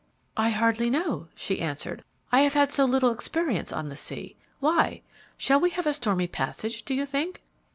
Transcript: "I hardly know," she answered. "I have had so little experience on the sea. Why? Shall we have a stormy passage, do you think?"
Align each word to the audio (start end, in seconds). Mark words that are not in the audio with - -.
"I 0.35 0.49
hardly 0.49 0.89
know," 0.89 1.27
she 1.35 1.61
answered. 1.61 2.03
"I 2.31 2.41
have 2.41 2.55
had 2.55 2.71
so 2.71 2.85
little 2.85 3.11
experience 3.11 3.71
on 3.71 3.89
the 3.89 3.95
sea. 3.95 4.35
Why? 4.59 5.03
Shall 5.37 5.59
we 5.59 5.69
have 5.69 5.85
a 5.85 5.93
stormy 5.93 6.25
passage, 6.25 6.81
do 6.85 6.95
you 6.95 7.05
think?" 7.05 7.43